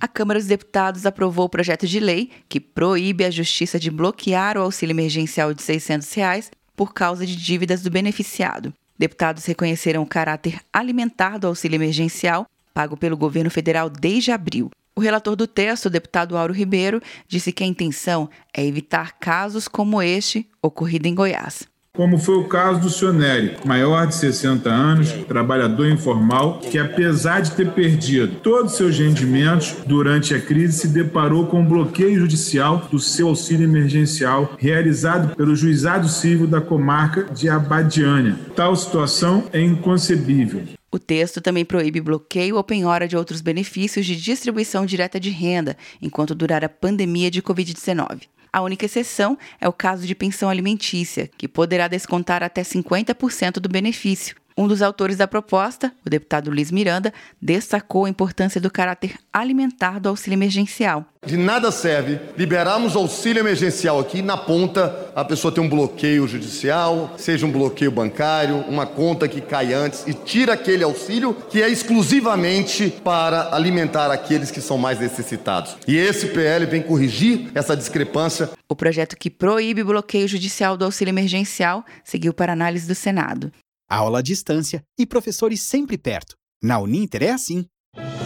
A 0.00 0.08
Câmara 0.08 0.40
dos 0.40 0.48
Deputados 0.48 1.04
aprovou 1.04 1.44
o 1.44 1.48
projeto 1.48 1.86
de 1.86 2.00
lei 2.00 2.30
que 2.48 2.58
proíbe 2.58 3.22
a 3.22 3.30
Justiça 3.30 3.78
de 3.78 3.90
bloquear 3.90 4.56
o 4.56 4.62
auxílio 4.62 4.94
emergencial 4.94 5.52
de 5.52 5.62
600 5.62 6.10
reais 6.14 6.50
por 6.74 6.94
causa 6.94 7.26
de 7.26 7.36
dívidas 7.36 7.82
do 7.82 7.90
beneficiado. 7.90 8.72
Deputados 8.98 9.44
reconheceram 9.44 10.02
o 10.02 10.06
caráter 10.06 10.58
alimentar 10.72 11.36
do 11.36 11.48
auxílio 11.48 11.76
emergencial 11.76 12.46
pago 12.72 12.96
pelo 12.96 13.14
governo 13.14 13.50
federal 13.50 13.90
desde 13.90 14.32
abril. 14.32 14.70
O 14.96 15.02
relator 15.02 15.36
do 15.36 15.46
texto, 15.46 15.86
o 15.86 15.90
deputado 15.90 16.34
Auro 16.34 16.54
Ribeiro, 16.54 17.02
disse 17.28 17.52
que 17.52 17.62
a 17.62 17.66
intenção 17.66 18.30
é 18.54 18.64
evitar 18.64 19.18
casos 19.18 19.68
como 19.68 20.00
este 20.00 20.48
ocorrido 20.62 21.08
em 21.08 21.14
Goiás 21.14 21.68
como 22.00 22.16
foi 22.16 22.36
o 22.36 22.44
caso 22.44 22.80
do 22.80 22.88
senhor 22.88 23.12
Nery, 23.12 23.58
maior 23.62 24.06
de 24.06 24.14
60 24.14 24.70
anos, 24.70 25.12
trabalhador 25.28 25.86
informal, 25.86 26.58
que 26.58 26.78
apesar 26.78 27.40
de 27.40 27.50
ter 27.50 27.72
perdido 27.72 28.36
todos 28.36 28.72
os 28.72 28.78
seus 28.78 28.98
rendimentos 28.98 29.76
durante 29.84 30.34
a 30.34 30.40
crise, 30.40 30.78
se 30.78 30.88
deparou 30.88 31.46
com 31.46 31.60
um 31.60 31.66
bloqueio 31.66 32.18
judicial 32.18 32.88
do 32.90 32.98
seu 32.98 33.28
auxílio 33.28 33.64
emergencial 33.64 34.54
realizado 34.58 35.36
pelo 35.36 35.54
Juizado 35.54 36.08
Civil 36.08 36.46
da 36.46 36.58
comarca 36.58 37.24
de 37.34 37.50
Abadiânia. 37.50 38.34
Tal 38.56 38.74
situação 38.74 39.44
é 39.52 39.60
inconcebível. 39.60 40.62
O 40.90 40.98
texto 40.98 41.42
também 41.42 41.66
proíbe 41.66 42.00
bloqueio 42.00 42.56
ou 42.56 42.64
penhora 42.64 43.06
de 43.06 43.14
outros 43.14 43.42
benefícios 43.42 44.06
de 44.06 44.16
distribuição 44.16 44.86
direta 44.86 45.20
de 45.20 45.28
renda 45.28 45.76
enquanto 46.00 46.34
durar 46.34 46.64
a 46.64 46.68
pandemia 46.70 47.30
de 47.30 47.42
Covid-19. 47.42 48.22
A 48.52 48.60
única 48.62 48.86
exceção 48.86 49.38
é 49.60 49.68
o 49.68 49.72
caso 49.72 50.06
de 50.06 50.14
pensão 50.14 50.48
alimentícia, 50.48 51.30
que 51.38 51.46
poderá 51.46 51.86
descontar 51.86 52.42
até 52.42 52.62
50% 52.62 53.54
do 53.54 53.68
benefício, 53.68 54.36
um 54.60 54.68
dos 54.68 54.82
autores 54.82 55.16
da 55.16 55.26
proposta, 55.26 55.90
o 56.04 56.10
deputado 56.10 56.50
Luiz 56.50 56.70
Miranda, 56.70 57.14
destacou 57.40 58.04
a 58.04 58.10
importância 58.10 58.60
do 58.60 58.70
caráter 58.70 59.14
alimentar 59.32 59.98
do 59.98 60.10
auxílio 60.10 60.36
emergencial. 60.36 61.06
De 61.24 61.36
nada 61.36 61.70
serve 61.70 62.20
liberarmos 62.36 62.94
auxílio 62.94 63.40
emergencial 63.40 63.98
aqui 63.98 64.20
na 64.20 64.36
ponta, 64.36 65.12
a 65.14 65.24
pessoa 65.24 65.52
tem 65.52 65.64
um 65.64 65.68
bloqueio 65.68 66.28
judicial, 66.28 67.14
seja 67.16 67.46
um 67.46 67.50
bloqueio 67.50 67.90
bancário, 67.90 68.56
uma 68.68 68.84
conta 68.86 69.26
que 69.26 69.40
cai 69.40 69.72
antes 69.72 70.06
e 70.06 70.12
tira 70.12 70.52
aquele 70.52 70.84
auxílio 70.84 71.34
que 71.48 71.62
é 71.62 71.68
exclusivamente 71.68 72.90
para 73.02 73.54
alimentar 73.54 74.10
aqueles 74.10 74.50
que 74.50 74.60
são 74.60 74.76
mais 74.76 75.00
necessitados. 75.00 75.78
E 75.88 75.96
esse 75.96 76.26
PL 76.26 76.66
vem 76.66 76.82
corrigir 76.82 77.50
essa 77.54 77.74
discrepância. 77.74 78.50
O 78.68 78.76
projeto 78.76 79.16
que 79.16 79.30
proíbe 79.30 79.80
o 79.80 79.86
bloqueio 79.86 80.28
judicial 80.28 80.76
do 80.76 80.84
auxílio 80.84 81.12
emergencial 81.12 81.82
seguiu 82.04 82.34
para 82.34 82.52
análise 82.52 82.86
do 82.86 82.94
Senado 82.94 83.50
aula 83.90 84.20
à 84.20 84.22
distância 84.22 84.82
e 84.98 85.04
professores 85.04 85.60
sempre 85.60 85.98
perto. 85.98 86.36
Na 86.62 86.78
Uninter 86.78 87.24
é 87.24 87.30
assim. 87.30 87.66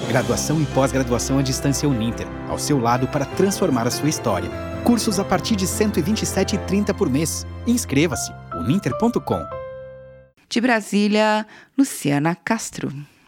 Graduação 0.09 0.61
e 0.61 0.67
pós-graduação 0.67 1.39
à 1.39 1.43
distância 1.43 1.89
Uninter, 1.89 2.27
ao 2.49 2.59
seu 2.59 2.79
lado 2.79 3.09
para 3.09 3.25
transformar 3.25 3.87
a 3.87 3.91
sua 3.91 4.09
história. 4.09 4.51
Cursos 4.85 5.19
a 5.19 5.25
partir 5.25 5.57
de 5.57 5.65
R$ 5.65 5.71
127,30 5.71 6.95
por 6.95 7.09
mês. 7.09 7.47
Inscreva-se 7.67 8.31
uninter.com. 8.55 9.41
De 10.49 10.61
Brasília, 10.61 11.47
Luciana 11.77 12.35
Castro. 12.35 12.93